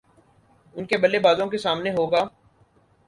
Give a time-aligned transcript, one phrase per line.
[0.75, 2.23] ان کے بلے بازوں کے سامنے ہو گا